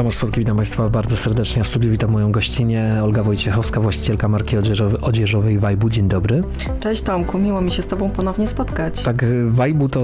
Tomasz 0.00 0.14
Słodki, 0.14 0.40
witam 0.40 0.56
Państwa 0.56 0.88
bardzo 0.88 1.16
serdecznie. 1.16 1.64
W 1.64 1.68
studiu 1.68 1.90
witam 1.90 2.10
moją 2.10 2.32
gościnę 2.32 3.04
Olga 3.04 3.22
Wojciechowska, 3.22 3.80
właścicielka 3.80 4.28
marki 4.28 4.56
odzieżowej, 4.56 5.00
odzieżowej 5.00 5.58
Wajbu. 5.58 5.90
Dzień 5.90 6.08
dobry. 6.08 6.42
Cześć 6.80 7.02
Tomku, 7.02 7.38
miło 7.38 7.60
mi 7.60 7.70
się 7.70 7.82
z 7.82 7.86
Tobą 7.86 8.10
ponownie 8.10 8.48
spotkać. 8.48 9.02
Tak, 9.02 9.24
Wajbu 9.46 9.88
to 9.88 10.00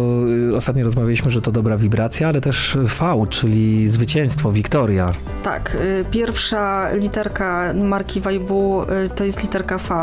y, 0.52 0.56
ostatnio 0.56 0.84
rozmawialiśmy, 0.84 1.30
że 1.30 1.42
to 1.42 1.52
dobra 1.52 1.76
wibracja, 1.76 2.28
ale 2.28 2.40
też 2.40 2.78
V, 3.00 3.26
czyli 3.30 3.88
zwycięstwo, 3.88 4.52
Wiktoria. 4.52 5.12
Tak, 5.42 5.74
y, 5.74 6.04
pierwsza 6.10 6.92
literka 6.94 7.74
marki 7.74 8.20
Wajbu 8.20 8.82
y, 8.82 9.10
to 9.10 9.24
jest 9.24 9.42
literka 9.42 9.78
V. 9.78 9.94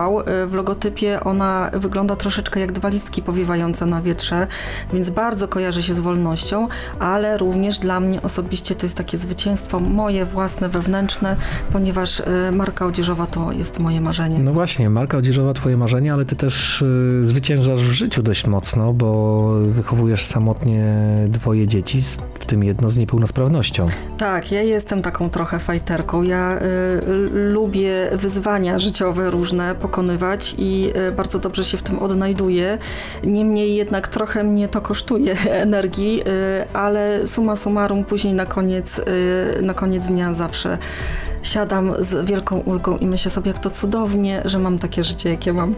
W 0.48 0.54
logotypie 0.54 1.20
ona 1.20 1.72
wygląda 1.74 2.16
troszeczkę 2.16 2.60
jak 2.60 2.72
dwa 2.72 2.90
listki 2.90 3.22
powiewające 3.22 3.86
na 3.86 4.02
wietrze, 4.02 4.48
więc 4.94 5.10
bardzo 5.10 5.48
kojarzy 5.48 5.84
się 5.84 5.94
z 5.94 6.00
wolnością, 6.00 6.68
ale 7.00 7.38
również 7.38 7.80
dla 7.80 8.00
mnie 8.00 8.22
osobiście 8.22 8.76
to 8.76 8.86
jest 8.86 8.98
takie 8.98 9.18
zwycięstwo 9.18 9.83
moje 9.90 10.26
własne, 10.26 10.70
wewnętrzne, 10.70 11.36
ponieważ 11.72 12.20
y, 12.20 12.24
marka 12.52 12.86
odzieżowa 12.86 13.28
to 13.28 13.52
jest 13.52 13.80
moje 13.80 14.02
marzenie. 14.02 14.40
No 14.40 14.54
właśnie, 14.54 14.90
marka 14.90 15.18
odzieżowa 15.18 15.54
twoje 15.54 15.78
marzenie, 15.78 16.14
ale 16.14 16.26
ty 16.26 16.36
też 16.36 16.82
y, 16.82 17.20
zwyciężasz 17.24 17.80
w 17.80 17.92
życiu 17.92 18.24
dość 18.24 18.48
mocno, 18.48 18.94
bo 18.94 19.44
wychowujesz 19.60 20.26
samotnie 20.26 20.94
dwoje 21.28 21.68
dzieci, 21.68 22.02
w 22.40 22.46
tym 22.46 22.64
jedno 22.64 22.90
z 22.90 22.98
niepełnosprawnością. 22.98 23.88
Tak, 24.18 24.52
ja 24.52 24.62
jestem 24.62 25.02
taką 25.02 25.30
trochę 25.30 25.60
fajterką. 25.60 26.24
Ja 26.24 26.58
y, 26.58 27.02
lubię 27.34 28.10
wyzwania 28.14 28.80
życiowe 28.80 29.32
różne 29.32 29.76
pokonywać 29.76 30.56
i 30.58 30.90
y, 31.10 31.12
bardzo 31.12 31.40
dobrze 31.40 31.64
się 31.64 31.78
w 31.78 31.84
tym 31.84 32.00
odnajduję. 32.00 32.78
Niemniej 33.24 33.76
jednak 33.76 34.08
trochę 34.08 34.44
mnie 34.44 34.68
to 34.68 34.82
kosztuje 34.82 35.36
energii, 35.68 36.22
y, 36.22 36.74
ale 36.74 37.28
suma 37.28 37.56
summarum 37.56 38.04
później 38.04 38.34
na 38.34 38.46
koniec, 38.46 39.02
na 39.64 39.74
koniec 39.74 40.08
dnia 40.08 40.34
zawsze 40.34 40.78
siadam 41.44 41.94
z 42.00 42.26
wielką 42.30 42.60
ulgą 42.60 42.98
i 42.98 43.08
myślę 43.08 43.32
sobie, 43.32 43.52
jak 43.52 43.60
to 43.60 43.70
cudownie, 43.70 44.42
że 44.46 44.60
mam 44.60 44.80
takie 44.80 45.04
życie, 45.04 45.30
jakie 45.30 45.54
mam. 45.54 45.76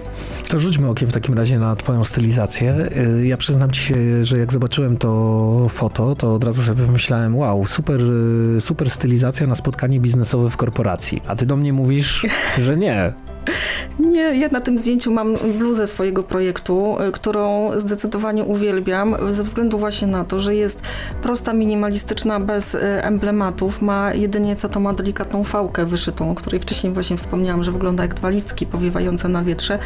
To 0.49 0.59
rzućmy 0.59 0.89
okiem 0.89 1.09
w 1.09 1.13
takim 1.13 1.33
razie 1.33 1.59
na 1.59 1.75
twoją 1.75 2.03
stylizację. 2.03 2.89
Y, 2.97 3.27
ja 3.27 3.37
przyznam 3.37 3.71
ci 3.71 3.81
się, 3.81 4.25
że 4.25 4.37
jak 4.37 4.53
zobaczyłem 4.53 4.97
to 4.97 5.67
foto, 5.69 6.15
to 6.15 6.33
od 6.33 6.43
razu 6.43 6.63
sobie 6.63 6.85
pomyślałem, 6.85 7.35
wow, 7.35 7.67
super, 7.67 8.01
y, 8.57 8.61
super 8.61 8.89
stylizacja 8.89 9.47
na 9.47 9.55
spotkanie 9.55 9.99
biznesowe 9.99 10.49
w 10.49 10.57
korporacji. 10.57 11.21
A 11.27 11.35
ty 11.35 11.45
do 11.45 11.55
mnie 11.55 11.73
mówisz, 11.73 12.27
że 12.57 12.77
nie. 12.77 13.13
Nie, 13.99 14.39
ja 14.39 14.47
na 14.49 14.61
tym 14.61 14.77
zdjęciu 14.77 15.11
mam 15.11 15.37
bluzę 15.57 15.87
swojego 15.87 16.23
projektu, 16.23 16.97
y, 17.07 17.11
którą 17.11 17.71
zdecydowanie 17.79 18.43
uwielbiam, 18.43 19.15
ze 19.29 19.43
względu 19.43 19.77
właśnie 19.77 20.07
na 20.07 20.23
to, 20.23 20.39
że 20.39 20.55
jest 20.55 20.81
prosta, 21.21 21.53
minimalistyczna, 21.53 22.39
bez 22.39 22.77
emblematów, 22.81 23.81
ma 23.81 24.13
jedynie 24.13 24.55
co 24.55 24.69
to 24.69 24.79
ma 24.79 24.93
delikatną 24.93 25.43
fałkę 25.43 25.85
wyszytą, 25.85 26.31
o 26.31 26.35
której 26.35 26.59
wcześniej 26.59 26.93
właśnie 26.93 27.17
wspomniałam, 27.17 27.63
że 27.63 27.71
wygląda 27.71 28.03
jak 28.03 28.13
dwa 28.13 28.29
listki 28.29 28.65
powiewające 28.65 29.27
na 29.27 29.43
wietrze. 29.43 29.79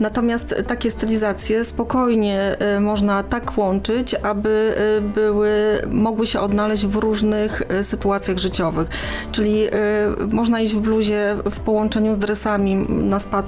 Natomiast 0.00 0.54
takie 0.66 0.90
stylizacje 0.90 1.64
spokojnie 1.64 2.56
y, 2.76 2.80
można 2.80 3.22
tak 3.22 3.58
łączyć, 3.58 4.14
aby 4.14 4.74
y, 4.98 5.00
były, 5.00 5.82
mogły 5.90 6.26
się 6.26 6.40
odnaleźć 6.40 6.86
w 6.86 6.96
różnych 6.96 7.62
sytuacjach 7.82 8.38
życiowych. 8.38 8.88
Czyli 9.32 9.66
można 10.32 10.60
iść 10.60 10.74
w 10.74 10.80
bluzie 10.80 11.36
w 11.44 11.60
połączeniu 11.60 12.14
z 12.14 12.18
dresami 12.18 12.74
na 12.88 13.20
spacer, 13.20 13.45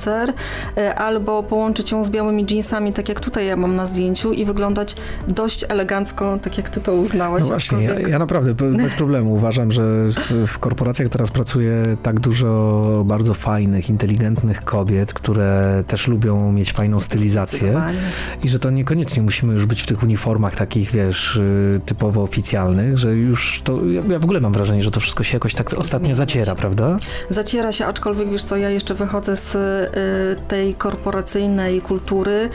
albo 0.97 1.43
połączyć 1.43 1.93
ją 1.93 2.05
z 2.05 2.11
białymi 2.11 2.47
jeansami, 2.51 2.93
tak 2.93 3.09
jak 3.09 3.21
tutaj 3.21 3.47
ja 3.47 3.57
mam 3.57 3.77
na 3.77 3.87
zdjęciu 3.87 4.33
i 4.33 4.45
wyglądać 4.45 4.97
dość 5.29 5.65
elegancko, 5.69 6.39
tak 6.43 6.59
jak 6.59 6.71
ty 6.71 6.81
to 6.81 6.95
uznałaś. 6.95 7.43
No 7.43 7.49
właśnie, 7.49 7.83
ja, 7.83 8.01
ja, 8.01 8.19
naprawdę 8.19 8.55
bez 8.55 8.95
problemu 9.03 9.35
uważam, 9.35 9.73
że 9.73 9.83
w, 10.47 10.59
korporacjach 10.59 11.09
teraz 11.09 11.31
pracuje 11.31 11.83
tak 12.03 12.21
dużo 12.21 13.03
bardzo 13.07 13.35
fajnych, 13.35 13.89
inteligentnych 13.89 14.65
kobiet, 14.65 15.13
które 15.13 15.85
też 15.87 16.09
lubią 16.09 16.53
mieć 16.53 16.73
fajną 16.73 17.01
stylizację 17.01 17.83
i 18.43 18.49
że 18.49 18.59
to 18.59 18.71
niekoniecznie 18.71 19.23
musimy 19.23 19.55
już 19.55 19.67
być 19.67 19.83
w 19.83 19.87
tych 19.87 20.03
uniformach 20.03 20.57
takich, 20.57 20.91
wiesz, 20.91 21.37
y, 21.37 21.81
typowo 21.87 22.23
oficjalnych, 22.23 22.99
że 22.99 23.15
już 23.15 23.63
to, 23.65 23.87
ja, 23.87 24.03
ja 24.09 24.19
w 24.19 24.25
ogóle 24.25 24.41
mam 24.41 24.53
wrażenie, 24.53 24.83
że 24.83 24.91
to 24.91 25.01
wszystko 25.01 25.25
się 25.25 25.37
jakoś 25.37 25.55
tak 25.55 25.73
ostatnio 25.73 26.15
zaciera, 26.15 26.55
prawda? 26.55 26.97
Zaciera 27.31 27.73
się, 27.73 27.87
aczkolwiek 27.87 28.31
wiesz 28.31 28.45
co, 28.45 28.57
ja 28.57 28.71
jeszcze 28.71 28.95
wychodzę 28.95 29.37
z 29.37 29.57
tej 30.49 30.75
korporacyjnej 30.75 31.81
kultury, 31.81 32.51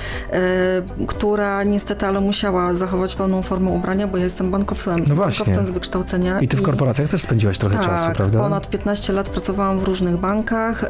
y, 0.99 1.05
która 1.07 1.63
niestety, 1.63 2.05
ale 2.05 2.21
musiała 2.21 2.73
zachować 2.73 3.15
pełną 3.15 3.41
formę 3.41 3.71
ubrania, 3.71 4.07
bo 4.07 4.17
ja 4.17 4.23
jestem 4.23 4.51
bankowcem, 4.51 5.05
no 5.07 5.15
bankowcem 5.15 5.65
z 5.65 5.71
wykształcenia. 5.71 6.41
I 6.41 6.47
ty 6.47 6.57
w 6.57 6.61
korporacjach 6.61 7.07
i... 7.07 7.11
też 7.11 7.21
spędziłaś 7.21 7.57
trochę 7.57 7.75
tak, 7.75 7.85
czasu, 7.85 8.15
prawda? 8.15 8.39
ponad 8.39 8.69
15 8.69 9.13
lat 9.13 9.29
pracowałam 9.29 9.79
w 9.79 9.83
różnych 9.83 10.17
bankach 10.17 10.83
y, 10.83 10.87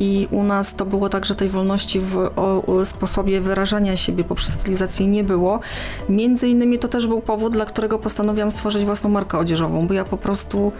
i 0.00 0.28
u 0.30 0.44
nas 0.44 0.74
to 0.74 0.86
było 0.86 1.08
tak, 1.08 1.24
że 1.24 1.34
tej 1.34 1.48
wolności 1.48 2.00
w 2.00 2.30
sposobie 2.84 3.40
wyrażania 3.40 3.96
siebie 3.96 4.24
poprzez 4.24 4.52
stylizację 4.52 5.06
nie 5.06 5.24
było. 5.24 5.60
Między 6.08 6.48
innymi 6.48 6.78
to 6.78 6.88
też 6.88 7.06
był 7.06 7.20
powód, 7.20 7.52
dla 7.52 7.64
którego 7.64 7.98
postanowiłam 7.98 8.50
stworzyć 8.50 8.84
własną 8.84 9.10
markę 9.10 9.38
odzieżową, 9.38 9.86
bo 9.86 9.94
ja 9.94 10.04
po 10.04 10.16
prostu 10.16 10.72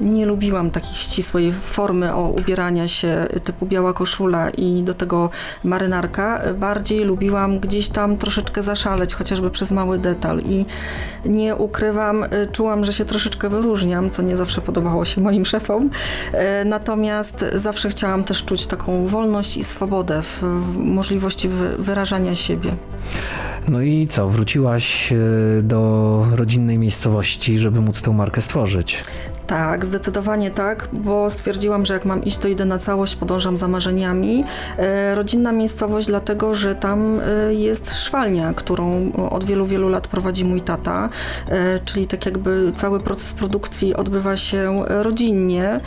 nie 0.00 0.26
lubiłam 0.26 0.70
takiej 0.70 0.94
ścisłej 0.94 1.52
formy 1.52 2.14
o 2.14 2.28
ubierania 2.28 2.88
się 2.88 3.26
typu 3.44 3.66
biała 3.66 3.92
koszula 3.92 4.50
i 4.56 4.82
do 4.82 4.94
tego 4.94 5.30
marynarka. 5.64 6.42
Bardziej 6.54 7.04
lubiłam 7.04 7.58
gdzieś 7.58 7.88
tam 7.88 8.16
troszeczkę 8.16 8.62
zaszaleć, 8.62 9.14
chociażby 9.14 9.50
przez 9.50 9.72
mały 9.72 9.98
detal 9.98 10.40
i 10.40 10.64
nie 11.24 11.56
ukrywam, 11.56 12.24
czułam, 12.52 12.84
że 12.84 12.92
się 12.92 13.04
troszeczkę 13.04 13.48
wyróżniam, 13.48 14.10
co 14.10 14.22
nie 14.22 14.36
zawsze 14.36 14.60
podobało 14.60 15.04
się 15.04 15.20
moim 15.20 15.44
szefom. 15.56 15.90
Natomiast 16.64 17.44
zawsze 17.54 17.88
chciałam 17.88 18.24
też 18.24 18.44
czuć 18.44 18.66
taką 18.66 19.06
wolność 19.06 19.56
i 19.56 19.64
swobodę 19.64 20.22
w, 20.22 20.42
w 20.42 20.76
możliwości 20.76 21.48
wyrażania 21.78 22.34
siebie. 22.34 22.76
No 23.68 23.82
i 23.82 24.06
co, 24.06 24.28
wróciłaś 24.28 25.12
e, 25.12 25.16
do 25.62 26.26
rodzinnej 26.32 26.78
miejscowości, 26.78 27.58
żeby 27.58 27.80
móc 27.80 28.02
tę 28.02 28.10
markę 28.10 28.42
stworzyć? 28.42 29.04
Tak, 29.46 29.84
zdecydowanie 29.84 30.50
tak, 30.50 30.88
bo 30.92 31.30
stwierdziłam, 31.30 31.86
że 31.86 31.94
jak 31.94 32.04
mam 32.04 32.24
iść, 32.24 32.38
to 32.38 32.48
idę 32.48 32.64
na 32.64 32.78
całość, 32.78 33.16
podążam 33.16 33.56
za 33.56 33.68
marzeniami. 33.68 34.44
E, 34.78 35.14
rodzinna 35.14 35.52
miejscowość, 35.52 36.06
dlatego 36.06 36.54
że 36.54 36.74
tam 36.74 37.20
e, 37.20 37.54
jest 37.54 37.94
szwalnia, 37.94 38.54
którą 38.54 39.12
od 39.30 39.44
wielu, 39.44 39.66
wielu 39.66 39.88
lat 39.88 40.08
prowadzi 40.08 40.44
mój 40.44 40.60
tata, 40.60 41.08
e, 41.48 41.78
czyli 41.78 42.06
tak 42.06 42.26
jakby 42.26 42.72
cały 42.76 43.00
proces 43.00 43.32
produkcji 43.32 43.94
odbywa 43.94 44.36
się 44.36 44.82
rodzinnie. 44.88 45.80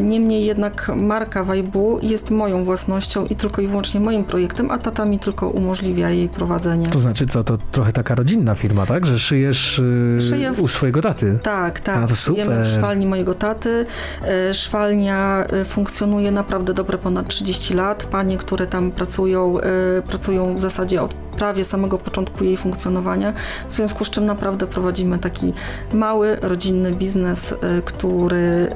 Niemniej 0.00 0.44
jednak 0.44 0.90
marka 0.96 1.44
Wajbu 1.44 1.98
jest 2.02 2.30
moją 2.30 2.64
własnością 2.64 3.26
i 3.26 3.36
tylko 3.36 3.62
i 3.62 3.66
wyłącznie 3.66 4.00
moim 4.00 4.24
projektem, 4.24 4.70
a 4.70 4.78
tata 4.78 5.04
mi 5.04 5.18
tylko 5.18 5.48
umożliwia 5.48 6.10
jej 6.10 6.28
prowadzenie. 6.28 6.86
To 6.86 7.00
znaczy 7.00 7.26
co, 7.26 7.44
to 7.44 7.58
trochę 7.72 7.92
taka 7.92 8.14
rodzinna 8.14 8.54
firma, 8.54 8.86
tak? 8.86 9.06
Że 9.06 9.18
szyjesz 9.18 9.82
Szyję 10.20 10.52
w... 10.52 10.60
u 10.60 10.68
swojego 10.68 11.02
taty? 11.02 11.38
Tak, 11.42 11.80
tak. 11.80 11.96
A, 12.04 12.06
to 12.06 12.16
super 12.16 12.66
szwalni 12.78 13.06
mojego 13.06 13.34
taty. 13.34 13.86
E, 14.22 14.54
szwalnia 14.54 15.44
e, 15.52 15.64
funkcjonuje 15.64 16.30
naprawdę 16.30 16.74
dobre 16.74 16.98
ponad 16.98 17.28
30 17.28 17.74
lat. 17.74 18.04
Panie, 18.04 18.38
które 18.38 18.66
tam 18.66 18.90
pracują, 18.90 19.60
e, 19.60 20.02
pracują 20.02 20.56
w 20.56 20.60
zasadzie 20.60 21.02
od 21.02 21.27
prawie 21.38 21.64
samego 21.64 21.98
początku 21.98 22.44
jej 22.44 22.56
funkcjonowania, 22.56 23.32
w 23.70 23.74
związku 23.74 24.04
z 24.04 24.10
czym 24.10 24.24
naprawdę 24.24 24.66
prowadzimy 24.66 25.18
taki 25.18 25.52
mały, 25.92 26.36
rodzinny 26.42 26.92
biznes, 26.92 27.54
który 27.84 28.68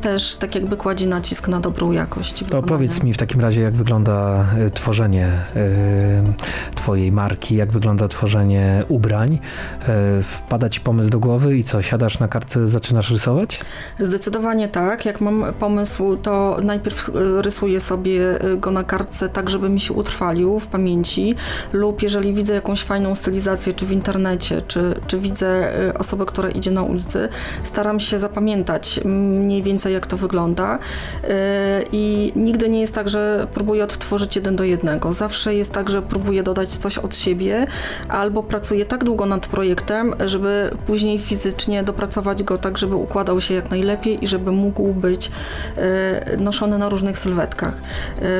też 0.00 0.36
tak 0.36 0.54
jakby 0.54 0.76
kładzie 0.76 1.06
nacisk 1.06 1.48
na 1.48 1.60
dobrą 1.60 1.92
jakość. 1.92 2.44
To 2.50 2.62
powiedz 2.62 3.02
mi 3.02 3.14
w 3.14 3.16
takim 3.16 3.40
razie, 3.40 3.60
jak 3.60 3.74
wygląda 3.74 4.44
tworzenie 4.74 5.32
twojej 6.74 7.12
marki, 7.12 7.56
jak 7.56 7.72
wygląda 7.72 8.08
tworzenie 8.08 8.84
ubrań. 8.88 9.38
Wpada 10.22 10.68
ci 10.68 10.80
pomysł 10.80 11.10
do 11.10 11.18
głowy 11.18 11.56
i 11.58 11.64
co, 11.64 11.82
siadasz 11.82 12.18
na 12.18 12.28
kartce, 12.28 12.68
zaczynasz 12.68 13.10
rysować? 13.10 13.60
Zdecydowanie 13.98 14.68
tak. 14.68 15.04
Jak 15.04 15.20
mam 15.20 15.44
pomysł, 15.58 16.16
to 16.16 16.58
najpierw 16.62 17.10
rysuję 17.40 17.80
sobie 17.80 18.20
go 18.56 18.70
na 18.70 18.84
kartce 18.84 19.28
tak, 19.28 19.50
żeby 19.50 19.68
mi 19.68 19.80
się 19.80 19.94
utrwalił 19.94 20.60
w 20.60 20.66
pamięci 20.66 21.34
lub 21.72 22.02
jeżeli 22.02 22.34
widzę 22.34 22.54
jakąś 22.54 22.82
fajną 22.82 23.14
stylizację, 23.14 23.72
czy 23.74 23.86
w 23.86 23.92
internecie, 23.92 24.62
czy, 24.62 24.94
czy 25.06 25.18
widzę 25.18 25.78
e, 25.88 25.98
osobę, 25.98 26.26
która 26.26 26.50
idzie 26.50 26.70
na 26.70 26.82
ulicy, 26.82 27.28
staram 27.64 28.00
się 28.00 28.18
zapamiętać 28.18 29.00
mniej 29.04 29.62
więcej 29.62 29.92
jak 29.94 30.06
to 30.06 30.16
wygląda 30.16 30.78
i 31.92 32.32
nigdy 32.36 32.68
nie 32.68 32.80
jest 32.80 32.94
tak, 32.94 33.08
że 33.08 33.46
próbuję 33.54 33.84
odtworzyć 33.84 34.36
jeden 34.36 34.56
do 34.56 34.64
jednego. 34.64 35.12
Zawsze 35.12 35.54
jest 35.54 35.72
tak, 35.72 35.90
że 35.90 36.02
próbuję 36.02 36.42
dodać 36.42 36.68
coś 36.68 36.98
od 36.98 37.16
siebie 37.16 37.66
albo 38.08 38.42
pracuję 38.42 38.84
tak 38.84 39.04
długo 39.04 39.26
nad 39.26 39.46
projektem, 39.46 40.14
żeby 40.24 40.70
później 40.86 41.18
fizycznie 41.18 41.84
dopracować 41.84 42.42
go 42.42 42.58
tak, 42.58 42.78
żeby 42.78 42.94
układał 42.94 43.40
się 43.40 43.54
jak 43.54 43.70
najlepiej 43.70 44.24
i 44.24 44.28
żeby 44.28 44.52
mógł 44.52 44.94
być 44.94 45.30
e, 45.76 46.36
noszony 46.36 46.78
na 46.78 46.88
różnych 46.88 47.18
sylwetkach. 47.18 47.74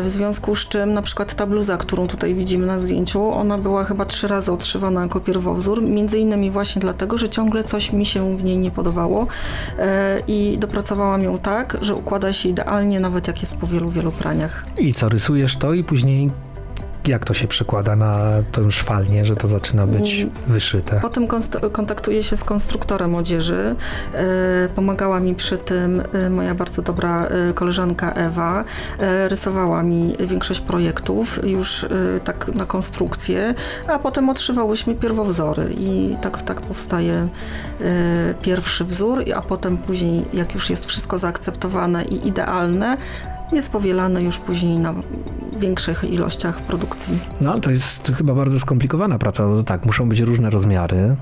W 0.02 0.08
związku 0.08 0.56
z 0.56 0.68
czym 0.68 0.92
na 0.92 1.02
przykład 1.02 1.34
ta 1.34 1.46
bluza, 1.46 1.76
którą 1.76 2.08
tutaj 2.08 2.34
widzimy 2.34 2.66
na, 2.66 2.78
zdjęciu. 2.78 2.95
Ona 3.32 3.58
była 3.58 3.84
chyba 3.84 4.04
trzy 4.04 4.28
razy 4.28 4.52
odszywana 4.52 5.02
jako 5.02 5.20
pierwowzór, 5.20 5.82
między 5.82 6.18
innymi 6.18 6.50
właśnie 6.50 6.80
dlatego, 6.80 7.18
że 7.18 7.28
ciągle 7.28 7.64
coś 7.64 7.92
mi 7.92 8.06
się 8.06 8.36
w 8.36 8.44
niej 8.44 8.58
nie 8.58 8.70
podobało 8.70 9.26
e, 9.78 10.22
i 10.28 10.58
dopracowałam 10.58 11.22
ją 11.22 11.38
tak, 11.38 11.78
że 11.80 11.94
układa 11.94 12.32
się 12.32 12.48
idealnie, 12.48 13.00
nawet 13.00 13.26
jak 13.26 13.40
jest 13.40 13.56
po 13.56 13.66
wielu, 13.66 13.90
wielu 13.90 14.12
praniach. 14.12 14.64
I 14.78 14.94
co, 14.94 15.08
rysujesz 15.08 15.56
to 15.56 15.72
i 15.72 15.84
później 15.84 16.30
jak 17.08 17.24
to 17.24 17.34
się 17.34 17.48
przekłada 17.48 17.96
na 17.96 18.16
tą 18.52 18.70
szwalnię, 18.70 19.24
że 19.24 19.36
to 19.36 19.48
zaczyna 19.48 19.86
być 19.86 20.20
mm. 20.20 20.30
wyszyte? 20.46 20.98
Potem 21.02 21.26
kontaktuję 21.72 22.22
się 22.22 22.36
z 22.36 22.44
konstruktorem 22.44 23.14
odzieży. 23.14 23.76
E, 24.14 24.68
pomagała 24.74 25.20
mi 25.20 25.34
przy 25.34 25.58
tym 25.58 26.02
e, 26.12 26.30
moja 26.30 26.54
bardzo 26.54 26.82
dobra 26.82 27.26
e, 27.26 27.52
koleżanka 27.52 28.12
Ewa. 28.12 28.64
Rysowała 29.28 29.82
mi 29.82 30.16
większość 30.20 30.60
projektów 30.60 31.46
już 31.46 31.86
tak 32.24 32.48
na 32.54 32.66
konstrukcję, 32.66 33.54
a 33.88 33.98
potem 33.98 34.28
odszywałyśmy 34.28 34.94
pierwowzory 34.94 35.74
i 35.78 36.16
tak, 36.20 36.42
tak 36.42 36.60
powstaje 36.60 37.28
pierwszy 38.42 38.84
wzór, 38.84 39.24
a 39.34 39.42
potem 39.42 39.78
później, 39.78 40.24
jak 40.32 40.54
już 40.54 40.70
jest 40.70 40.86
wszystko 40.86 41.18
zaakceptowane 41.18 42.04
i 42.04 42.28
idealne, 42.28 42.96
jest 43.52 43.72
powielane 43.72 44.22
już 44.22 44.38
później 44.38 44.78
na 44.78 44.94
większych 45.58 46.04
ilościach 46.04 46.62
produkcji. 46.62 47.18
No 47.40 47.52
ale 47.52 47.60
to 47.60 47.70
jest 47.70 48.12
chyba 48.16 48.34
bardzo 48.34 48.60
skomplikowana 48.60 49.18
praca. 49.18 49.46
No, 49.46 49.62
tak, 49.62 49.86
muszą 49.86 50.08
być 50.08 50.20
różne 50.20 50.50
rozmiary. 50.50 51.16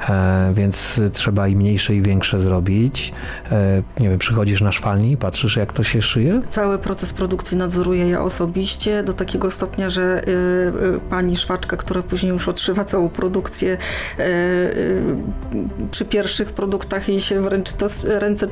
E, 0.00 0.52
więc 0.54 1.00
trzeba 1.12 1.48
i 1.48 1.56
mniejsze 1.56 1.94
i 1.94 2.02
większe 2.02 2.40
zrobić. 2.40 3.12
E, 3.50 3.82
nie 4.00 4.08
wiem, 4.08 4.18
przychodzisz 4.18 4.60
na 4.60 4.72
szwalni, 4.72 5.16
patrzysz 5.16 5.56
jak 5.56 5.72
to 5.72 5.82
się 5.82 6.02
szyje? 6.02 6.40
Cały 6.50 6.78
proces 6.78 7.12
produkcji 7.12 7.56
nadzoruję 7.56 8.08
ja 8.08 8.22
osobiście 8.22 9.02
do 9.02 9.12
takiego 9.12 9.50
stopnia, 9.50 9.90
że 9.90 10.28
y, 10.28 11.00
pani 11.10 11.36
szwaczka, 11.36 11.76
która 11.76 12.02
później 12.02 12.32
już 12.32 12.48
odszywa 12.48 12.84
całą 12.84 13.08
produkcję, 13.08 13.78
przy 15.90 16.04
pierwszych 16.04 16.52
produktach 16.52 17.08
jej 17.08 17.20
się 17.20 17.42
wręcz 17.42 17.68
ręce 18.04 18.48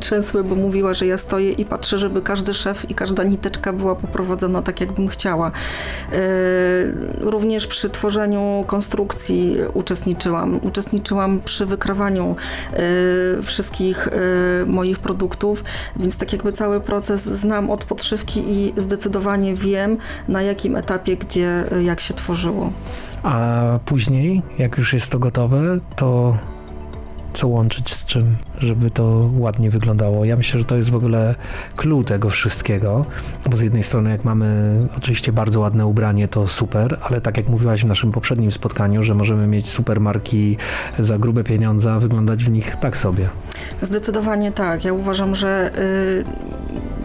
trzęsły, 0.00 0.44
bo 0.44 0.54
mówiła, 0.54 0.94
że 0.94 1.06
ja 1.06 1.18
stoję 1.18 1.52
i 1.52 1.64
patrzę, 1.64 1.98
żeby 1.98 2.22
każdy 2.22 2.54
szef 2.54 2.90
i 2.90 2.94
każda 2.94 3.22
niteczka 3.22 3.72
była 3.72 3.96
poprowadzona 3.96 4.62
tak, 4.62 4.80
jakbym 4.80 5.08
chciała. 5.08 5.50
Również 7.20 7.66
przy 7.66 7.90
tworzeniu 7.90 8.64
konstrukcji 8.66 9.56
uczestniczyłam. 9.74 10.60
uczestniczyłam 10.62 10.87
uczestniczyłam 10.88 11.40
przy 11.40 11.66
wykrawaniu 11.66 12.36
y, 13.38 13.42
wszystkich 13.42 14.06
y, 14.06 14.66
moich 14.66 14.98
produktów, 14.98 15.64
więc 15.96 16.16
tak 16.16 16.32
jakby 16.32 16.52
cały 16.52 16.80
proces 16.80 17.24
znam 17.24 17.70
od 17.70 17.84
podszywki 17.84 18.44
i 18.46 18.72
zdecydowanie 18.76 19.54
wiem 19.54 19.96
na 20.28 20.42
jakim 20.42 20.76
etapie, 20.76 21.16
gdzie, 21.16 21.64
jak 21.80 22.00
się 22.00 22.14
tworzyło. 22.14 22.72
A 23.22 23.78
później, 23.84 24.42
jak 24.58 24.78
już 24.78 24.92
jest 24.92 25.10
to 25.10 25.18
gotowe, 25.18 25.78
to 25.96 26.38
co 27.32 27.48
łączyć 27.48 27.94
z 27.94 28.04
czym, 28.04 28.36
żeby 28.58 28.90
to 28.90 29.30
ładnie 29.38 29.70
wyglądało. 29.70 30.24
Ja 30.24 30.36
myślę, 30.36 30.60
że 30.60 30.66
to 30.66 30.76
jest 30.76 30.90
w 30.90 30.94
ogóle 30.94 31.34
clue 31.76 32.04
tego 32.04 32.30
wszystkiego, 32.30 33.06
bo 33.50 33.56
z 33.56 33.60
jednej 33.60 33.82
strony 33.82 34.10
jak 34.10 34.24
mamy 34.24 34.78
oczywiście 34.96 35.32
bardzo 35.32 35.60
ładne 35.60 35.86
ubranie, 35.86 36.28
to 36.28 36.48
super, 36.48 36.98
ale 37.02 37.20
tak 37.20 37.36
jak 37.36 37.48
mówiłaś 37.48 37.82
w 37.82 37.86
naszym 37.86 38.12
poprzednim 38.12 38.52
spotkaniu, 38.52 39.02
że 39.02 39.14
możemy 39.14 39.46
mieć 39.46 39.68
super 39.68 40.00
marki 40.00 40.56
za 40.98 41.18
grube 41.18 41.44
pieniądze, 41.44 41.92
a 41.92 42.00
wyglądać 42.00 42.44
w 42.44 42.50
nich 42.50 42.76
tak 42.76 42.96
sobie. 42.96 43.28
Zdecydowanie 43.82 44.52
tak. 44.52 44.84
Ja 44.84 44.92
uważam, 44.92 45.34
że 45.34 45.70
y, 45.78 46.57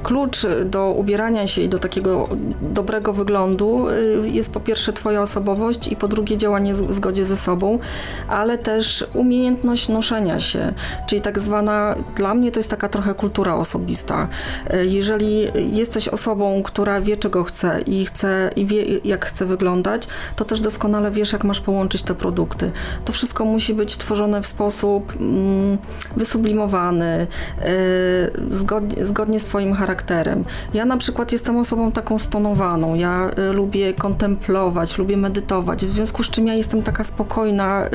klucz 0.04 0.46
do 0.66 0.92
ubierania 0.92 1.48
się 1.48 1.62
i 1.62 1.70
do 1.70 1.80
takiego 1.80 2.30
dobrego 2.62 3.14
wyglądu 3.14 3.90
y, 3.90 4.30
jest 4.30 4.54
po 4.54 4.60
pierwsze 4.60 4.94
twoja 4.94 5.22
osobowość 5.22 5.88
i 5.88 5.96
po 5.96 6.08
drugie 6.08 6.38
działanie 6.38 6.74
w 6.74 6.94
zgodzie 6.94 7.26
ze 7.26 7.38
sobą, 7.38 7.80
ale 8.28 8.58
też 8.58 9.06
umiejętność 9.14 9.90
noszenia 9.90 10.40
się, 10.40 10.74
czyli 11.08 11.22
tak 11.22 11.40
zwana, 11.40 11.96
dla 12.16 12.34
mnie 12.34 12.52
to 12.52 12.60
jest 12.60 12.70
taka 12.70 12.90
trochę 12.90 13.14
kultura 13.14 13.56
osobista. 13.56 14.28
Y, 14.74 14.86
jeżeli 14.86 15.48
jesteś 15.72 16.08
osobą, 16.08 16.64
która 16.64 17.02
wie 17.02 17.18
czego 17.18 17.44
chce 17.44 17.82
i 17.82 18.06
chce 18.06 18.52
i 18.56 18.66
wie 18.66 18.84
jak 18.98 19.26
chce 19.26 19.46
wyglądać, 19.46 20.08
to 20.36 20.46
też 20.46 20.62
doskonale 20.62 21.12
wiesz 21.12 21.34
jak 21.34 21.44
masz 21.44 21.62
połączyć 21.62 22.04
te 22.04 22.16
produkty. 22.16 22.72
To 23.06 23.14
wszystko 23.14 23.46
musi 23.46 23.74
być 23.74 23.98
tworzone 23.98 24.42
w 24.42 24.48
sposób 24.48 25.14
mm, 25.20 25.78
wysublimowany, 26.18 27.28
y, 27.62 28.54
zgodnie, 28.56 29.06
zgodnie 29.06 29.40
z 29.40 29.44
twoim 29.44 29.74
charakterem 29.74 29.93
charakterem. 29.94 30.46
Ja 30.74 30.86
na 30.86 30.98
przykład 30.98 31.32
jestem 31.32 31.58
osobą 31.58 31.92
taką 31.92 32.20
stonowaną, 32.20 32.96
ja 32.96 33.32
y, 33.50 33.54
lubię 33.54 33.94
kontemplować, 33.94 34.98
lubię 34.98 35.18
medytować, 35.18 35.86
w 35.86 35.92
związku 35.92 36.24
z 36.24 36.30
czym 36.30 36.48
ja 36.48 36.54
jestem 36.54 36.84
taka 36.84 37.04
spokojna, 37.04 37.86
y, 37.86 37.90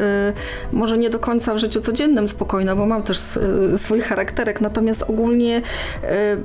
może 0.73 0.99
nie 0.99 1.11
do 1.11 1.19
końca 1.19 1.55
w 1.55 1.59
życiu 1.59 1.81
codziennym 1.81 2.29
spokojna, 2.29 2.77
bo 2.77 2.87
mam 2.87 3.03
też 3.03 3.37
y, 3.37 3.79
swój 3.79 4.01
charakterek, 4.01 4.61
natomiast 4.61 5.03
ogólnie 5.03 5.57
y, 5.57 5.63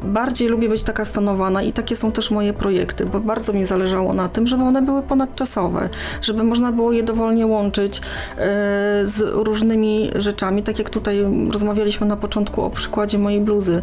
bardziej 0.03 0.47
lubię 0.47 0.69
być 0.69 0.83
taka 0.83 1.05
stonowana 1.05 1.61
i 1.63 1.73
takie 1.73 1.95
są 1.95 2.11
też 2.11 2.31
moje 2.31 2.53
projekty, 2.53 3.05
bo 3.05 3.19
bardzo 3.19 3.53
mi 3.53 3.65
zależało 3.65 4.13
na 4.13 4.29
tym, 4.29 4.47
żeby 4.47 4.63
one 4.63 4.81
były 4.81 5.01
ponadczasowe, 5.01 5.89
żeby 6.21 6.43
można 6.43 6.71
było 6.71 6.91
je 6.91 7.03
dowolnie 7.03 7.47
łączyć 7.47 7.97
y, 7.97 8.01
z 9.07 9.19
różnymi 9.19 10.11
rzeczami, 10.15 10.63
tak 10.63 10.79
jak 10.79 10.89
tutaj 10.89 11.25
rozmawialiśmy 11.51 12.07
na 12.07 12.17
początku 12.17 12.61
o 12.61 12.69
przykładzie 12.69 13.17
mojej 13.17 13.41
bluzy. 13.41 13.81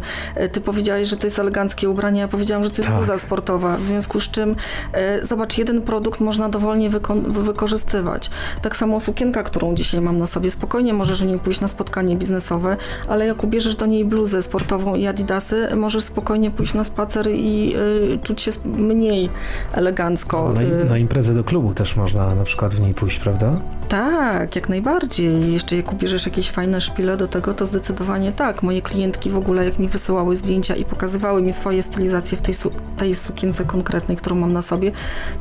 Ty 0.51 0.61
powiedziałeś, 0.61 1.07
że 1.07 1.17
to 1.17 1.27
jest 1.27 1.39
eleganckie 1.39 1.60
eleganckie 1.61 1.89
ubranie. 1.89 2.21
Ja 2.21 2.27
powiedziałam, 2.27 2.63
że 2.63 2.69
to 2.69 2.77
jest 2.77 2.87
tak. 2.87 2.97
bluza 2.97 3.17
sportowa, 3.17 3.77
w 3.77 3.85
związku 3.85 4.19
z 4.19 4.31
czym 4.31 4.55
e, 4.93 5.25
zobacz, 5.25 5.57
jeden 5.57 5.81
produkt 5.81 6.19
można 6.19 6.49
dowolnie 6.49 6.89
wyko- 6.89 7.21
wykorzystywać. 7.21 8.29
Tak 8.61 8.75
samo 8.75 8.99
sukienka, 8.99 9.43
którą 9.43 9.75
dzisiaj 9.75 10.01
mam 10.01 10.17
na 10.17 10.27
sobie, 10.27 10.49
spokojnie 10.49 10.93
możesz 10.93 11.23
w 11.23 11.25
niej 11.25 11.39
pójść 11.39 11.61
na 11.61 11.67
spotkanie 11.67 12.15
biznesowe, 12.15 12.77
ale 13.07 13.27
jak 13.27 13.43
ubierzesz 13.43 13.75
do 13.75 13.85
niej 13.85 14.05
bluzę 14.05 14.41
sportową 14.41 14.95
i 14.95 15.07
adidasy, 15.07 15.67
możesz 15.75 16.03
spokojnie 16.03 16.51
pójść 16.51 16.73
na 16.73 16.83
spacer 16.83 17.27
i 17.31 17.75
y, 18.13 18.19
czuć 18.23 18.41
się 18.41 18.51
mniej 18.65 19.29
elegancko. 19.73 20.53
Na, 20.53 20.85
na 20.85 20.97
imprezę 20.97 21.33
do 21.33 21.43
klubu 21.43 21.73
też 21.73 21.95
można 21.95 22.35
na 22.35 22.43
przykład 22.43 22.75
w 22.75 22.79
niej 22.79 22.93
pójść, 22.93 23.19
prawda? 23.19 23.55
Tak, 23.89 24.55
jak 24.55 24.69
najbardziej. 24.69 25.53
Jeszcze 25.53 25.75
jak 25.75 25.93
ubierzesz 25.93 26.25
jakieś 26.25 26.51
fajne 26.51 26.81
szpile 26.81 27.17
do 27.17 27.27
tego, 27.27 27.53
to 27.53 27.65
zdecydowanie 27.65 28.31
tak. 28.31 28.63
Moje 28.63 28.81
klientki 28.81 29.29
w 29.29 29.37
ogóle, 29.37 29.65
jak 29.65 29.79
mi 29.79 29.87
wysyłały 29.87 30.35
zdjęcia 30.37 30.75
i 30.75 30.85
pokazywały 30.85 31.41
mi 31.41 31.50
swoje 31.53 31.83
stylizacje 31.83 32.37
w 32.37 32.41
tej, 32.41 32.53
su 32.53 32.71
tej 32.97 33.15
sukience 33.15 33.65
konkretnej, 33.65 34.17
którą 34.17 34.35
mam 34.35 34.53
na 34.53 34.61
sobie, 34.61 34.91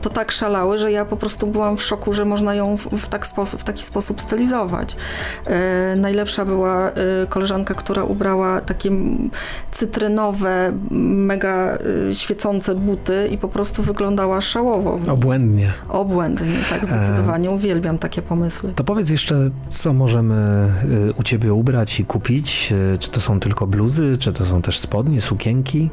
to 0.02 0.10
tak 0.10 0.32
szalały, 0.32 0.78
że 0.78 0.92
ja 0.92 1.04
po 1.04 1.16
prostu 1.16 1.46
byłam 1.46 1.76
w 1.76 1.82
szoku, 1.82 2.12
że 2.12 2.24
można 2.24 2.54
ją 2.54 2.76
w, 2.76 2.86
w, 2.86 3.08
tak 3.08 3.26
sposób, 3.26 3.60
w 3.60 3.64
taki 3.64 3.84
sposób 3.84 4.20
stylizować. 4.20 4.96
E, 5.46 5.96
najlepsza 5.96 6.44
była 6.44 6.90
e, 6.90 6.94
koleżanka, 7.28 7.74
która 7.74 8.04
ubrała 8.04 8.60
takie 8.60 8.90
cytrynowe, 9.72 10.72
mega 10.90 11.78
e, 12.10 12.14
świecące 12.14 12.74
buty 12.74 13.28
i 13.30 13.38
po 13.38 13.48
prostu 13.48 13.82
wyglądała 13.82 14.40
szałowo. 14.40 14.98
Obłędnie. 15.08 15.72
Obłędnie, 15.88 16.56
tak, 16.70 16.84
zdecydowanie. 16.84 17.50
Uwielbiam 17.50 17.98
takie 17.98 18.22
pomysły. 18.22 18.72
To 18.74 18.84
powiedz 18.84 19.10
jeszcze, 19.10 19.50
co 19.70 19.92
możemy 19.92 20.68
y, 21.08 21.12
u 21.12 21.22
Ciebie 21.22 21.54
ubrać 21.54 22.00
i 22.00 22.04
kupić? 22.04 22.72
Czy 22.98 23.10
to 23.10 23.20
są 23.20 23.40
tylko 23.40 23.66
bluzy, 23.66 24.16
czy 24.18 24.32
to 24.32 24.44
są 24.44 24.62
też 24.62 24.78
spodnie, 24.78 25.20
sukienki? 25.20 25.90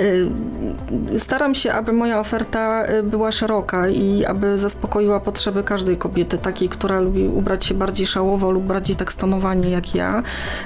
Y, 0.00 1.18
staram 1.18 1.54
się, 1.54 1.72
aby 1.72 1.92
moja 1.92 2.20
oferta 2.20 2.86
y, 2.90 3.02
była 3.02 3.32
szeroka 3.32 3.88
i 3.88 4.24
aby 4.24 4.58
zaspokoiła 4.58 5.20
potrzeby 5.20 5.62
każdej 5.62 5.96
kobiety, 5.96 6.38
takiej, 6.38 6.68
która 6.68 7.00
lubi 7.00 7.28
ubrać 7.28 7.64
się 7.66 7.74
bardziej 7.74 8.06
szałowo 8.06 8.50
lub 8.50 8.64
bardziej 8.64 8.96
tak 8.96 9.12
stonowanie 9.12 9.70
jak 9.70 9.94
ja. 9.94 10.22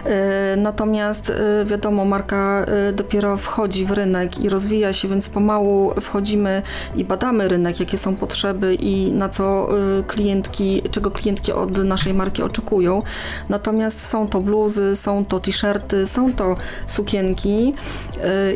Y, 0.06 0.56
natomiast 0.56 1.32
wiadomo, 1.64 2.04
marka 2.04 2.66
dopiero 2.92 3.36
wchodzi 3.36 3.86
w 3.86 3.90
rynek 3.90 4.38
i 4.38 4.48
rozwija 4.48 4.92
się, 4.92 5.08
więc 5.08 5.28
pomału 5.28 5.92
wchodzimy 6.00 6.62
i 6.96 7.04
badamy 7.04 7.48
rynek, 7.48 7.80
jakie 7.80 7.98
są 7.98 8.16
potrzeby 8.16 8.74
i 8.74 9.12
na 9.12 9.28
co 9.28 9.68
klientki, 10.06 10.82
czego 10.90 11.10
klientki 11.10 11.52
od 11.52 11.78
naszej 11.84 12.14
marki 12.14 12.42
oczekują. 12.42 13.02
Natomiast 13.48 14.08
są 14.08 14.28
to 14.28 14.40
bluzy, 14.40 14.96
są 14.96 15.24
to 15.24 15.40
t-shirty, 15.40 16.06
są 16.06 16.32
to 16.32 16.56
sukienki. 16.86 17.74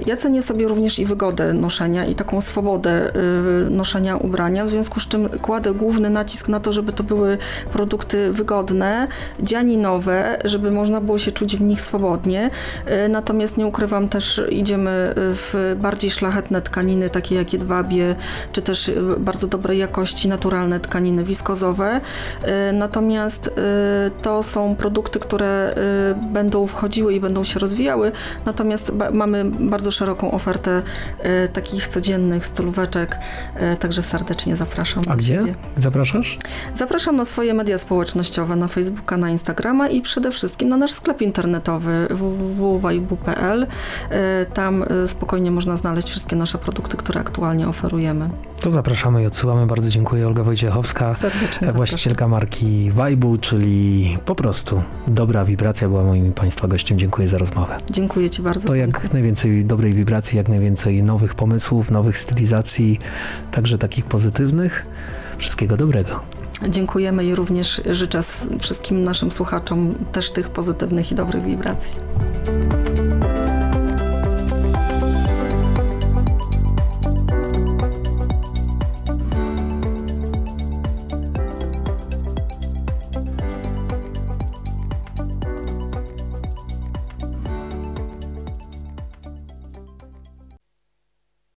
Ja 0.07 0.17
cenię 0.25 0.43
sobie 0.43 0.69
również 0.69 0.99
i 0.99 1.07
wygodę 1.07 1.53
noszenia 1.53 2.05
i 2.05 2.15
taką 2.15 2.41
swobodę 2.41 3.13
y, 3.67 3.71
noszenia 3.71 4.17
ubrania, 4.17 4.65
w 4.65 4.69
związku 4.69 5.01
z 5.01 5.09
czym 5.09 5.29
kładę 5.29 5.75
główny 5.75 6.11
nacisk 6.11 6.49
na 6.49 6.61
to, 6.61 6.73
żeby 6.73 6.93
to 6.93 7.03
były 7.03 7.39
produkty 7.73 8.33
wygodne, 8.33 9.09
dzianinowe, 9.41 10.39
żeby 10.45 10.71
można 10.71 11.01
było 11.01 11.19
się 11.19 11.33
czuć 11.33 11.57
w 11.57 11.61
nich 11.61 11.81
swobodnie. 11.81 12.51
Y, 13.05 13.09
natomiast 13.09 13.57
nie 13.57 13.67
ukrywam 13.67 14.09
też, 14.09 14.43
idziemy 14.49 15.13
w 15.17 15.77
bardziej 15.81 16.11
szlachetne 16.11 16.63
tkaniny, 16.63 17.11
takie 17.11 17.35
jak 17.35 17.53
jedwabie, 17.53 18.17
czy 18.53 18.63
też 18.63 18.93
bardzo 19.19 19.47
dobrej 19.47 19.79
jakości 19.79 20.29
naturalne 20.29 20.81
tkaniny 20.81 21.25
wiskozowe. 21.25 22.01
Y, 22.01 22.73
natomiast 22.73 23.51
to 24.23 24.43
są 24.43 24.77
produkty, 24.77 25.19
które 25.19 25.75
będą 26.33 26.67
wchodziły 26.67 27.15
i 27.15 27.21
będą 27.21 27.45
się 27.45 27.61
rozwijały, 27.61 28.13
natomiast 28.47 28.93
mamy 29.13 29.45
bardzo 29.45 29.91
szeroką 29.91 30.14
szeroką 30.15 30.31
ofertę 30.31 30.83
e, 31.19 31.49
takich 31.49 31.89
codziennych 31.89 32.47
stolóweczek, 32.47 33.19
e, 33.55 33.77
także 33.77 34.03
serdecznie 34.03 34.57
zapraszam. 34.57 35.03
A 35.09 35.17
gdzie 35.17 35.35
siebie. 35.35 35.55
zapraszasz? 35.77 36.39
Zapraszam 36.75 37.17
na 37.17 37.25
swoje 37.25 37.55
media 37.55 37.79
społecznościowe, 37.79 38.57
na 38.57 38.69
Facebooka, 38.69 39.17
na 39.17 39.31
Instagrama 39.31 39.89
i 39.89 40.03
przede 40.03 40.31
wszystkim 40.31 40.69
na 40.69 40.77
nasz 40.77 40.93
sklep 40.93 41.23
internetowy 41.23 42.07
www.waibu.pl. 42.11 43.67
E, 44.11 44.45
tam 44.45 44.85
spokojnie 45.07 45.51
można 45.51 45.77
znaleźć 45.77 46.11
wszystkie 46.11 46.37
nasze 46.37 46.59
produkty, 46.59 46.97
które 46.97 47.21
aktualnie 47.21 47.69
oferujemy. 47.69 48.31
To 48.61 48.71
zapraszamy 48.71 49.23
i 49.23 49.27
odsyłamy. 49.27 49.67
Bardzo 49.67 49.89
dziękuję. 49.89 50.27
Olga 50.27 50.43
Wojciechowska, 50.43 51.15
Serdecznie 51.15 51.73
właścicielka 51.73 52.29
marki 52.29 52.91
Waibu, 52.91 53.39
czyli 53.39 54.19
po 54.25 54.35
prostu 54.35 54.83
dobra 55.09 55.45
wibracja 55.45 55.89
była 55.89 56.05
moim 56.05 56.33
Państwa 56.33 56.69
gościem. 56.69 56.99
Dziękuję 56.99 57.29
za 57.29 57.39
rozmowę. 57.39 57.79
Dziękuję 57.91 58.31
Ci 58.31 58.43
bardzo. 58.43 58.69
To 58.69 58.75
jak 58.75 59.13
najwięcej 59.13 59.65
dobrej 59.65 59.93
wibracji, 60.05 60.37
jak 60.37 60.49
najwięcej 60.49 61.03
nowych 61.03 61.35
pomysłów, 61.35 61.91
nowych 61.91 62.19
stylizacji, 62.19 62.99
także 63.51 63.79
takich 63.79 64.05
pozytywnych. 64.05 64.87
Wszystkiego 65.39 65.77
dobrego. 65.77 66.21
Dziękujemy 66.69 67.25
i 67.25 67.35
również 67.35 67.83
życzę 67.91 68.21
wszystkim 68.61 69.05
naszym 69.05 69.33
słuchaczom 69.33 69.95
też 70.13 70.33
tych 70.33 70.49
pozytywnych 70.49 71.13
i 71.13 71.15
dobrych 71.15 71.45
wibracji. 71.45 71.97